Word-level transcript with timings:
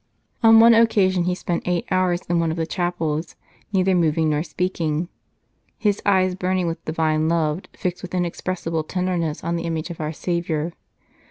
On 0.41 0.59
one 0.59 0.73
occasion 0.73 1.25
he 1.25 1.35
spent 1.35 1.61
eight 1.67 1.85
hours 1.91 2.21
in 2.23 2.39
one 2.39 2.49
of 2.49 2.57
the 2.57 2.65
chapels, 2.65 3.35
neither 3.71 3.93
moving 3.93 4.31
nor 4.31 4.41
speaking, 4.41 5.09
his 5.77 6.01
eyes 6.07 6.33
burning 6.33 6.65
with 6.65 6.83
Divine 6.85 7.29
love, 7.29 7.61
fixed 7.77 8.01
with 8.01 8.15
inexpressible 8.15 8.83
tenderness 8.83 9.43
on 9.43 9.57
the 9.57 9.65
image 9.65 9.91
of 9.91 10.01
our 10.01 10.11
Saviour. 10.11 10.73